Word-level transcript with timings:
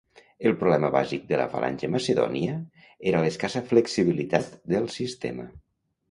El 0.49 0.53
problema 0.61 0.89
bàsic 0.93 1.25
de 1.31 1.37
la 1.41 1.43
falange 1.51 1.89
macedònia 1.95 2.55
era 3.11 3.19
l'escassa 3.25 3.61
flexibilitat 3.73 4.49
del 4.73 4.89
sistema. 4.95 5.47